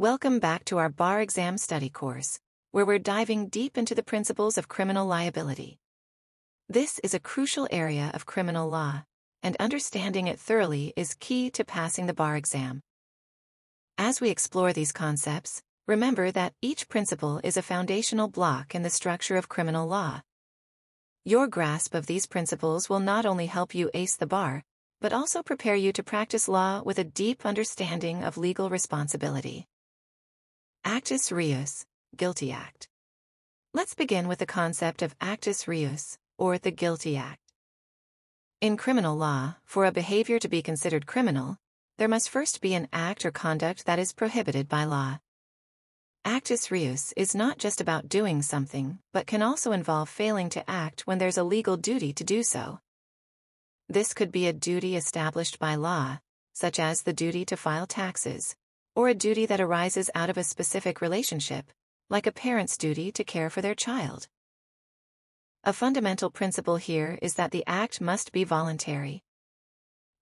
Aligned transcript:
Welcome 0.00 0.38
back 0.38 0.64
to 0.64 0.78
our 0.78 0.88
bar 0.88 1.20
exam 1.20 1.58
study 1.58 1.90
course, 1.90 2.40
where 2.70 2.86
we're 2.86 2.98
diving 2.98 3.48
deep 3.48 3.76
into 3.76 3.94
the 3.94 4.02
principles 4.02 4.56
of 4.56 4.66
criminal 4.66 5.06
liability. 5.06 5.78
This 6.70 6.98
is 7.00 7.12
a 7.12 7.20
crucial 7.20 7.68
area 7.70 8.10
of 8.14 8.24
criminal 8.24 8.66
law, 8.70 9.02
and 9.42 9.58
understanding 9.60 10.26
it 10.26 10.40
thoroughly 10.40 10.94
is 10.96 11.18
key 11.20 11.50
to 11.50 11.66
passing 11.66 12.06
the 12.06 12.14
bar 12.14 12.38
exam. 12.38 12.80
As 13.98 14.22
we 14.22 14.30
explore 14.30 14.72
these 14.72 14.90
concepts, 14.90 15.60
remember 15.86 16.30
that 16.30 16.54
each 16.62 16.88
principle 16.88 17.38
is 17.44 17.58
a 17.58 17.62
foundational 17.70 18.28
block 18.28 18.74
in 18.74 18.80
the 18.80 18.88
structure 18.88 19.36
of 19.36 19.50
criminal 19.50 19.86
law. 19.86 20.22
Your 21.26 21.46
grasp 21.46 21.94
of 21.94 22.06
these 22.06 22.24
principles 22.24 22.88
will 22.88 23.00
not 23.00 23.26
only 23.26 23.48
help 23.48 23.74
you 23.74 23.90
ace 23.92 24.16
the 24.16 24.26
bar, 24.26 24.62
but 25.02 25.12
also 25.12 25.42
prepare 25.42 25.76
you 25.76 25.92
to 25.92 26.02
practice 26.02 26.48
law 26.48 26.80
with 26.82 26.98
a 26.98 27.04
deep 27.04 27.44
understanding 27.44 28.24
of 28.24 28.38
legal 28.38 28.70
responsibility. 28.70 29.66
Actus 30.84 31.30
reus, 31.30 31.84
Guilty 32.16 32.50
Act. 32.50 32.88
Let's 33.74 33.94
begin 33.94 34.28
with 34.28 34.38
the 34.38 34.46
concept 34.46 35.02
of 35.02 35.14
actus 35.20 35.68
reus, 35.68 36.16
or 36.38 36.56
the 36.56 36.70
Guilty 36.70 37.18
Act. 37.18 37.52
In 38.62 38.78
criminal 38.78 39.14
law, 39.14 39.56
for 39.62 39.84
a 39.84 39.92
behavior 39.92 40.38
to 40.38 40.48
be 40.48 40.62
considered 40.62 41.06
criminal, 41.06 41.58
there 41.98 42.08
must 42.08 42.30
first 42.30 42.62
be 42.62 42.72
an 42.72 42.88
act 42.94 43.26
or 43.26 43.30
conduct 43.30 43.84
that 43.84 43.98
is 43.98 44.14
prohibited 44.14 44.70
by 44.70 44.84
law. 44.84 45.18
Actus 46.24 46.70
reus 46.70 47.12
is 47.14 47.34
not 47.34 47.58
just 47.58 47.82
about 47.82 48.08
doing 48.08 48.40
something, 48.40 48.98
but 49.12 49.26
can 49.26 49.42
also 49.42 49.72
involve 49.72 50.08
failing 50.08 50.48
to 50.48 50.68
act 50.68 51.06
when 51.06 51.18
there's 51.18 51.38
a 51.38 51.44
legal 51.44 51.76
duty 51.76 52.14
to 52.14 52.24
do 52.24 52.42
so. 52.42 52.80
This 53.86 54.14
could 54.14 54.32
be 54.32 54.46
a 54.46 54.54
duty 54.54 54.96
established 54.96 55.58
by 55.58 55.74
law, 55.74 56.20
such 56.54 56.80
as 56.80 57.02
the 57.02 57.12
duty 57.12 57.44
to 57.44 57.56
file 57.56 57.86
taxes, 57.86 58.56
or 58.94 59.08
a 59.08 59.14
duty 59.14 59.46
that 59.46 59.60
arises 59.60 60.10
out 60.14 60.30
of 60.30 60.36
a 60.36 60.44
specific 60.44 61.00
relationship, 61.00 61.70
like 62.08 62.26
a 62.26 62.32
parent's 62.32 62.76
duty 62.76 63.12
to 63.12 63.24
care 63.24 63.50
for 63.50 63.60
their 63.60 63.74
child. 63.74 64.28
A 65.64 65.72
fundamental 65.72 66.30
principle 66.30 66.76
here 66.76 67.18
is 67.20 67.34
that 67.34 67.50
the 67.50 67.64
act 67.66 68.00
must 68.00 68.32
be 68.32 68.44
voluntary. 68.44 69.22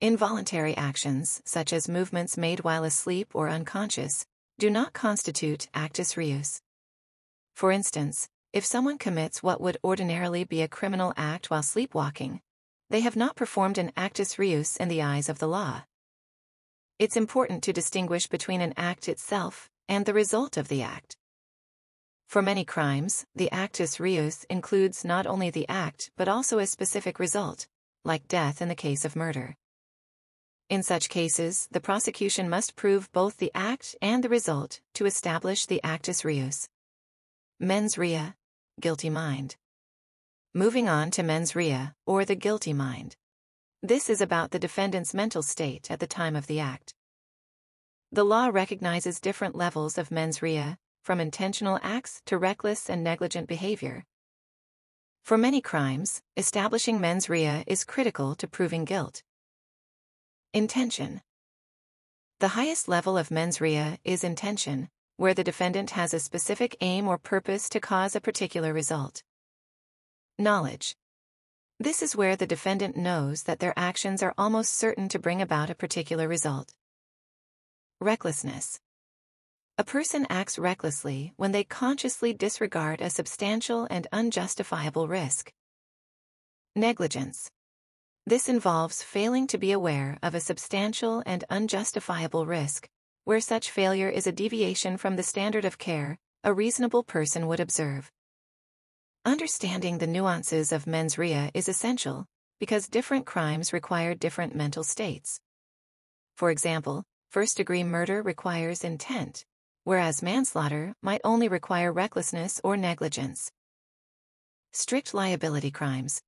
Involuntary 0.01 0.77
actions, 0.77 1.43
such 1.45 1.73
as 1.73 1.89
movements 1.89 2.37
made 2.37 2.61
while 2.61 2.85
asleep 2.85 3.31
or 3.35 3.49
unconscious, 3.49 4.27
do 4.59 4.71
not 4.71 4.93
constitute 4.93 5.69
actus 5.75 6.17
reus. 6.17 6.61
For 7.55 7.73
instance, 7.73 8.29
if 8.53 8.65
someone 8.65 8.99
commits 8.99 9.43
what 9.43 9.61
would 9.61 9.77
ordinarily 9.83 10.45
be 10.45 10.63
a 10.63 10.69
criminal 10.69 11.13
act 11.17 11.51
while 11.51 11.63
sleepwalking, 11.63 12.41
they 12.91 13.01
have 13.01 13.17
not 13.17 13.37
performed 13.37 13.79
an 13.79 13.93
actus 13.97 14.39
reus 14.39 14.77
in 14.77 14.89
the 14.89 15.03
eyes 15.03 15.29
of 15.29 15.39
the 15.39 15.49
law. 15.49 15.83
It's 16.99 17.17
important 17.17 17.63
to 17.63 17.73
distinguish 17.73 18.27
between 18.27 18.61
an 18.61 18.75
act 18.77 19.09
itself 19.09 19.71
and 19.89 20.05
the 20.05 20.13
result 20.13 20.57
of 20.57 20.67
the 20.67 20.83
act. 20.83 21.17
For 22.27 22.43
many 22.43 22.65
crimes, 22.65 23.25
the 23.37 23.53
actus 23.53 24.01
reus 24.01 24.45
includes 24.51 25.05
not 25.05 25.25
only 25.25 25.49
the 25.49 25.69
act 25.69 26.11
but 26.17 26.27
also 26.27 26.59
a 26.59 26.67
specific 26.67 27.21
result, 27.21 27.69
like 28.05 28.27
death 28.27 28.61
in 28.61 28.69
the 28.69 28.75
case 28.75 29.05
of 29.05 29.15
murder. 29.15 29.55
In 30.69 30.83
such 30.83 31.09
cases, 31.09 31.69
the 31.71 31.81
prosecution 31.81 32.49
must 32.49 32.75
prove 32.75 33.13
both 33.13 33.37
the 33.37 33.53
act 33.55 33.95
and 34.03 34.25
the 34.25 34.29
result 34.29 34.81
to 34.95 35.07
establish 35.07 35.67
the 35.67 35.81
actus 35.85 36.25
reus. 36.25 36.69
Mens 37.61 37.97
rea, 37.97 38.35
guilty 38.81 39.09
mind. 39.09 39.55
Moving 40.53 40.89
on 40.89 41.13
to 41.13 41.23
mens 41.23 41.55
rea, 41.55 41.93
or 42.07 42.25
the 42.25 42.35
guilty 42.35 42.73
mind. 42.73 43.17
This 43.83 44.11
is 44.11 44.21
about 44.21 44.51
the 44.51 44.59
defendant's 44.59 45.15
mental 45.15 45.41
state 45.41 45.89
at 45.89 46.01
the 46.01 46.09
time 46.09 46.35
of 46.35 46.49
the 46.49 46.59
act. 46.59 46.95
The 48.11 48.25
law 48.25 48.49
recognizes 48.49 49.21
different 49.21 49.55
levels 49.55 49.97
of 49.97 50.11
mens 50.11 50.43
rea, 50.43 50.79
from 51.05 51.21
intentional 51.21 51.79
acts 51.81 52.21
to 52.27 52.39
reckless 52.39 52.91
and 52.91 53.05
negligent 53.05 53.47
behavior. 53.47 54.05
For 55.23 55.39
many 55.39 55.61
crimes, 55.61 56.23
establishing 56.37 57.01
mens 57.01 57.29
rea 57.29 57.63
is 57.69 57.85
critical 57.85 58.35
to 58.35 58.49
proving 58.49 58.85
guilt. 58.85 59.23
Intention. 60.53 61.21
The 62.41 62.49
highest 62.49 62.89
level 62.89 63.17
of 63.17 63.31
mens 63.31 63.61
rea 63.61 64.01
is 64.03 64.25
intention, 64.25 64.89
where 65.19 65.35
the 65.35 65.45
defendant 65.45 65.91
has 65.91 66.13
a 66.13 66.19
specific 66.19 66.77
aim 66.81 67.07
or 67.07 67.17
purpose 67.17 67.69
to 67.69 67.79
cause 67.79 68.17
a 68.17 68.21
particular 68.21 68.73
result. 68.73 69.23
Knowledge. 70.37 70.97
This 71.81 72.03
is 72.03 72.17
where 72.17 72.35
the 72.35 72.47
defendant 72.47 72.97
knows 72.97 73.45
that 73.45 73.61
their 73.61 73.73
actions 73.77 74.21
are 74.21 74.35
almost 74.37 74.75
certain 74.75 75.09
to 75.11 75.19
bring 75.21 75.41
about 75.41 75.71
a 75.71 75.77
particular 75.77 76.27
result. 76.27 76.75
Recklessness. 78.01 78.81
A 79.79 79.85
person 79.85 80.27
acts 80.29 80.59
recklessly 80.59 81.35
when 81.37 81.53
they 81.53 81.63
consciously 81.63 82.33
disregard 82.33 83.01
a 83.01 83.11
substantial 83.11 83.87
and 83.91 84.09
unjustifiable 84.11 85.07
risk. 85.07 85.53
Negligence. 86.75 87.49
This 88.27 88.49
involves 88.49 89.05
failing 89.05 89.47
to 89.47 89.57
be 89.57 89.71
aware 89.71 90.19
of 90.21 90.35
a 90.35 90.41
substantial 90.41 91.23
and 91.27 91.45
unjustifiable 91.49 92.45
risk, 92.45 92.89
where 93.23 93.41
such 93.41 93.71
failure 93.71 94.09
is 94.09 94.27
a 94.27 94.33
deviation 94.33 94.97
from 94.97 95.15
the 95.15 95.23
standard 95.23 95.65
of 95.65 95.79
care 95.79 96.19
a 96.43 96.53
reasonable 96.53 97.05
person 97.05 97.47
would 97.47 97.61
observe. 97.61 98.11
Understanding 99.25 99.99
the 99.99 100.07
nuances 100.07 100.73
of 100.73 100.87
mens 100.87 101.19
rea 101.19 101.51
is 101.53 101.69
essential 101.69 102.25
because 102.61 102.89
different 102.89 103.27
crimes 103.27 103.73
require 103.73 104.15
different 104.15 104.55
mental 104.55 104.85
states. 104.85 105.41
For 106.37 106.51
example, 106.51 107.05
first 107.31 107.57
degree 107.57 107.83
murder 107.83 108.23
requires 108.23 108.85
intent, 108.85 109.45
whereas 109.85 110.23
manslaughter 110.23 110.95
might 111.03 111.21
only 111.25 111.49
require 111.49 111.93
recklessness 111.93 112.61
or 112.65 112.77
negligence. 112.77 113.51
Strict 114.73 115.13
liability 115.13 115.71
crimes. 115.71 116.23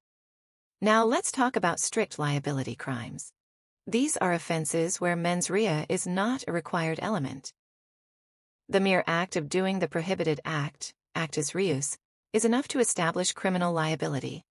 Now 0.81 1.05
let's 1.05 1.31
talk 1.31 1.57
about 1.57 1.79
strict 1.79 2.19
liability 2.19 2.75
crimes. 2.75 3.33
These 3.87 4.17
are 4.17 4.33
offenses 4.33 5.01
where 5.01 5.17
mens 5.17 5.49
rea 5.49 5.87
is 5.89 6.07
not 6.07 6.45
a 6.47 6.53
required 6.53 6.99
element. 7.01 7.53
The 8.69 8.81
mere 8.81 9.05
act 9.07 9.37
of 9.37 9.49
doing 9.49 9.79
the 9.79 9.89
prohibited 9.89 10.41
act, 10.45 10.93
actus 11.15 11.55
reus, 11.55 11.97
is 12.33 12.45
enough 12.45 12.69
to 12.69 12.79
establish 12.79 13.33
criminal 13.33 13.73
liability. 13.73 14.45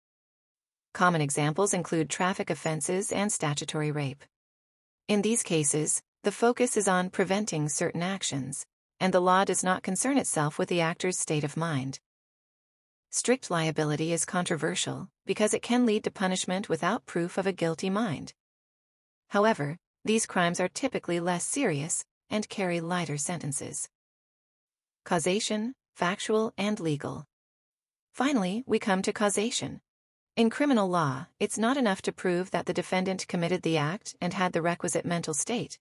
Common 0.95 1.21
examples 1.21 1.75
include 1.75 2.09
traffic 2.09 2.49
offenses 2.49 3.13
and 3.13 3.31
statutory 3.31 3.91
rape. 3.91 4.25
In 5.09 5.21
these 5.21 5.43
cases, 5.43 6.03
the 6.23 6.33
focus 6.33 6.77
is 6.77 6.89
on 6.89 7.11
preventing 7.11 7.69
certain 7.69 8.03
actions, 8.03 8.65
and 8.99 9.13
the 9.13 9.21
law 9.21 9.45
does 9.45 9.63
not 9.63 9.83
concern 9.83 10.17
itself 10.17 10.59
with 10.59 10.71
the 10.71 10.81
actor's 10.81 11.19
state 11.19 11.45
of 11.45 11.57
mind. 11.57 12.01
Strict 13.11 13.51
liability 13.51 14.13
is 14.13 14.25
controversial 14.25 15.09
because 15.27 15.53
it 15.53 15.63
can 15.63 15.85
lead 15.85 16.05
to 16.05 16.11
punishment 16.11 16.69
without 16.69 17.07
proof 17.07 17.37
of 17.37 17.47
a 17.47 17.53
guilty 17.53 17.91
mind. 17.91 18.33
However, 19.29 19.77
these 20.05 20.25
crimes 20.25 20.61
are 20.61 20.69
typically 20.69 21.21
less 21.21 21.45
serious 21.45 22.05
and 22.31 22.49
carry 22.49 22.81
lighter 22.81 23.19
sentences. 23.19 23.89
Causation, 25.05 25.75
factual, 25.95 26.53
and 26.57 26.81
legal. 26.81 27.27
Finally, 28.17 28.65
we 28.65 28.79
come 28.79 29.03
to 29.03 29.13
causation. 29.13 29.79
In 30.37 30.49
criminal 30.49 30.89
law, 30.89 31.27
it's 31.39 31.59
not 31.59 31.77
enough 31.77 32.01
to 32.01 32.11
prove 32.11 32.51
that 32.51 32.65
the 32.65 32.73
defendant 32.73 33.29
committed 33.29 33.61
the 33.61 33.77
act 33.77 34.17
and 34.23 34.33
had 34.33 34.55
the 34.55 34.63
requisite 34.63 35.05
mental 35.05 35.35
state. 35.35 35.79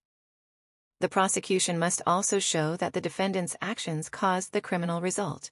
The 1.00 1.08
prosecution 1.08 1.78
must 1.78 2.02
also 2.06 2.38
show 2.38 2.76
that 2.76 2.92
the 2.92 3.00
defendant's 3.00 3.56
actions 3.62 4.10
caused 4.10 4.52
the 4.52 4.60
criminal 4.60 5.00
result. 5.00 5.50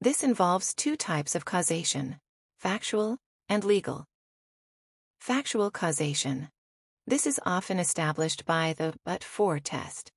This 0.00 0.22
involves 0.22 0.72
two 0.72 0.94
types 0.94 1.34
of 1.34 1.44
causation 1.44 2.20
factual 2.60 3.18
and 3.48 3.64
legal. 3.64 4.04
Factual 5.18 5.72
causation. 5.72 6.48
This 7.08 7.26
is 7.26 7.40
often 7.44 7.80
established 7.80 8.46
by 8.46 8.72
the 8.78 8.94
but 9.04 9.24
for 9.24 9.58
test. 9.58 10.12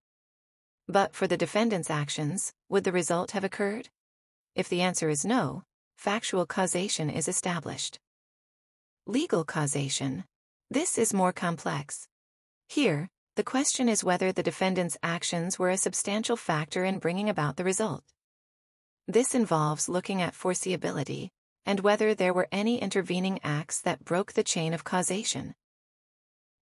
But 0.87 1.15
for 1.15 1.25
the 1.25 1.37
defendant's 1.37 1.89
actions, 1.89 2.53
would 2.69 2.83
the 2.83 2.91
result 2.91 3.31
have 3.31 3.43
occurred? 3.43 3.89
If 4.55 4.69
the 4.69 4.81
answer 4.81 5.09
is 5.09 5.25
no, 5.25 5.63
factual 5.97 6.45
causation 6.45 7.09
is 7.09 7.27
established. 7.27 7.99
Legal 9.05 9.43
causation. 9.43 10.23
This 10.71 10.97
is 10.97 11.13
more 11.13 11.33
complex. 11.33 12.07
Here, 12.67 13.09
The 13.35 13.43
question 13.43 13.89
is 13.89 14.01
whether 14.01 14.31
the 14.31 14.43
defendant's 14.43 14.97
actions 15.03 15.59
were 15.59 15.69
a 15.69 15.77
substantial 15.77 16.37
factor 16.37 16.85
in 16.85 16.99
bringing 16.99 17.29
about 17.29 17.57
the 17.57 17.65
result. 17.65 18.05
This 19.09 19.35
involves 19.35 19.89
looking 19.89 20.21
at 20.21 20.33
foreseeability 20.33 21.31
and 21.65 21.81
whether 21.81 22.15
there 22.15 22.33
were 22.33 22.47
any 22.51 22.79
intervening 22.81 23.39
acts 23.43 23.81
that 23.81 24.05
broke 24.05 24.33
the 24.33 24.43
chain 24.43 24.73
of 24.73 24.85
causation. 24.85 25.53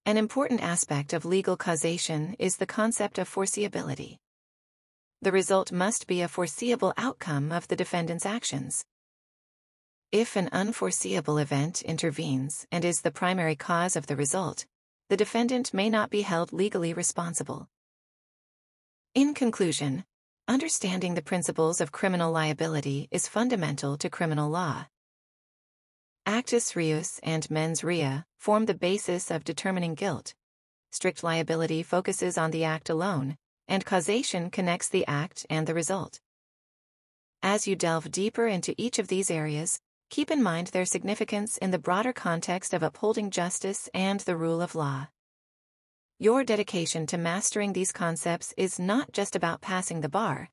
An 0.05 0.17
important 0.17 0.63
aspect 0.63 1.13
of 1.13 1.25
legal 1.25 1.57
causation 1.57 2.35
is 2.39 2.57
the 2.57 2.65
concept 2.65 3.19
of 3.19 3.29
foreseeability. 3.29 4.17
The 5.23 5.31
result 5.31 5.71
must 5.71 6.05
be 6.05 6.19
a 6.19 6.27
foreseeable 6.27 6.93
outcome 6.97 7.53
of 7.53 7.69
the 7.69 7.77
defendant's 7.77 8.25
actions. 8.25 8.83
If 10.11 10.35
an 10.35 10.49
unforeseeable 10.51 11.37
event 11.37 11.81
intervenes 11.81 12.67
and 12.73 12.83
is 12.83 12.99
the 12.99 13.09
primary 13.09 13.55
cause 13.55 13.95
of 13.95 14.07
the 14.07 14.17
result, 14.17 14.65
the 15.07 15.15
defendant 15.15 15.73
may 15.73 15.89
not 15.89 16.09
be 16.09 16.23
held 16.23 16.51
legally 16.51 16.91
responsible. 16.93 17.69
In 19.15 19.33
conclusion, 19.33 20.03
understanding 20.49 21.15
the 21.15 21.21
principles 21.21 21.79
of 21.79 21.93
criminal 21.93 22.29
liability 22.29 23.07
is 23.09 23.29
fundamental 23.29 23.95
to 23.99 24.09
criminal 24.09 24.49
law. 24.49 24.87
Actus 26.25 26.75
reus 26.75 27.21
and 27.23 27.49
mens 27.49 27.81
rea 27.81 28.25
form 28.39 28.65
the 28.65 28.73
basis 28.73 29.31
of 29.31 29.45
determining 29.45 29.95
guilt. 29.95 30.33
Strict 30.91 31.23
liability 31.23 31.81
focuses 31.81 32.37
on 32.37 32.51
the 32.51 32.65
act 32.65 32.89
alone, 32.89 33.37
and 33.68 33.86
causation 33.86 34.50
connects 34.50 34.89
the 34.89 35.06
act 35.07 35.45
and 35.50 35.68
the 35.68 35.74
result. 35.74 36.19
As 37.42 37.68
you 37.68 37.75
delve 37.75 38.12
deeper 38.12 38.48
into 38.48 38.74
each 38.77 39.00
of 39.00 39.07
these 39.07 39.30
areas, 39.30 39.80
keep 40.10 40.31
in 40.31 40.42
mind 40.42 40.68
their 40.68 40.86
significance 40.86 41.57
in 41.57 41.71
the 41.71 41.80
broader 41.80 42.13
context 42.13 42.74
of 42.74 42.83
upholding 42.83 43.30
justice 43.30 43.89
and 43.94 44.19
the 44.21 44.38
rule 44.38 44.62
of 44.62 44.75
law. 44.75 45.07
Your 46.19 46.44
dedication 46.44 47.06
to 47.07 47.18
mastering 47.18 47.74
these 47.74 47.92
concepts 47.92 48.54
is 48.56 48.80
not 48.80 49.12
just 49.12 49.36
about 49.36 49.62
passing 49.62 50.01
the 50.01 50.10
bar, 50.10 50.50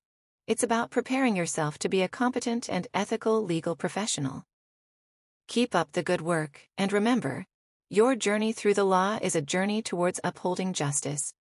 it's 0.46 0.64
about 0.64 0.90
preparing 0.90 1.36
yourself 1.36 1.78
to 1.78 1.88
be 1.88 2.02
a 2.02 2.08
competent 2.08 2.68
and 2.68 2.88
ethical 2.92 3.40
legal 3.44 3.76
professional. 3.76 4.44
Keep 5.46 5.76
up 5.76 5.92
the 5.92 6.02
good 6.02 6.20
work, 6.20 6.68
and 6.76 6.92
remember, 6.92 7.46
your 7.88 8.16
journey 8.16 8.52
through 8.52 8.74
the 8.74 8.84
law 8.84 9.18
is 9.22 9.36
a 9.36 9.42
journey 9.42 9.80
towards 9.80 10.18
upholding 10.24 10.72
justice. 10.72 11.34